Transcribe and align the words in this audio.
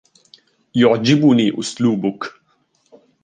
يعجبني 0.75 1.59
أسلوبك. 1.59 2.25